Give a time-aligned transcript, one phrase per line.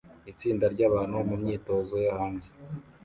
[0.31, 2.49] Itsinda ryabantu mu myitozo yo hanze